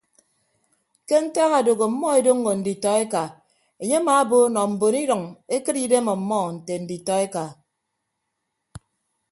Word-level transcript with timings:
Ke 1.07 1.17
ntak 1.23 1.51
adooho 1.59 1.85
ọmmọ 1.89 2.07
edoñño 2.19 2.51
nditọ 2.59 2.89
eka 3.03 3.23
enye 3.81 3.97
amaabo 4.01 4.37
nọ 4.53 4.61
mbon 4.71 4.95
idʌñ 5.03 5.21
ekịt 5.55 5.77
idem 5.85 6.07
ọmmọ 6.15 6.39
nte 6.55 6.73
nditọeka. 6.81 7.43